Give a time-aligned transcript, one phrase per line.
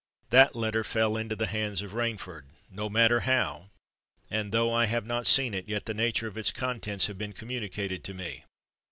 [0.31, 3.69] That letter fell into the hands of Rainford—no matter how;
[4.31, 7.33] and, though I have not seen it, yet the nature of its contents have been
[7.33, 8.45] communicated to me.